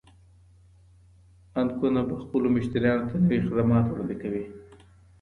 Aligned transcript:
بانکونه 1.53 2.01
به 2.07 2.15
خپلو 2.23 2.47
مشتريانو 2.55 3.07
ته 3.09 3.15
نوي 3.23 3.39
خدمات 3.47 3.85
وړاندي 3.87 4.15
کوي. 4.21 4.43